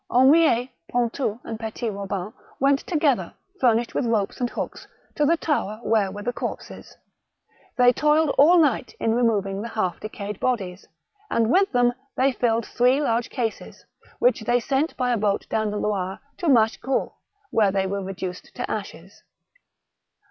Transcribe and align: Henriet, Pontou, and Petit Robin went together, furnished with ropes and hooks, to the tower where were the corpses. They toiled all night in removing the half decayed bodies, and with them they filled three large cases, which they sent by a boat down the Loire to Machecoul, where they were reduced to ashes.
Henriet, 0.11 0.69
Pontou, 0.91 1.39
and 1.43 1.59
Petit 1.59 1.91
Robin 1.91 2.33
went 2.59 2.79
together, 2.87 3.35
furnished 3.59 3.93
with 3.93 4.07
ropes 4.07 4.39
and 4.41 4.49
hooks, 4.49 4.87
to 5.13 5.27
the 5.27 5.37
tower 5.37 5.79
where 5.83 6.09
were 6.11 6.23
the 6.23 6.33
corpses. 6.33 6.97
They 7.77 7.93
toiled 7.93 8.31
all 8.35 8.57
night 8.57 8.95
in 8.99 9.13
removing 9.13 9.61
the 9.61 9.67
half 9.67 9.99
decayed 9.99 10.39
bodies, 10.39 10.87
and 11.29 11.51
with 11.51 11.71
them 11.71 11.93
they 12.17 12.31
filled 12.31 12.65
three 12.65 12.99
large 12.99 13.29
cases, 13.29 13.85
which 14.17 14.39
they 14.41 14.59
sent 14.59 14.97
by 14.97 15.11
a 15.11 15.17
boat 15.17 15.45
down 15.49 15.69
the 15.69 15.77
Loire 15.77 16.19
to 16.37 16.47
Machecoul, 16.47 17.19
where 17.51 17.71
they 17.71 17.85
were 17.85 18.01
reduced 18.03 18.55
to 18.55 18.71
ashes. 18.71 19.21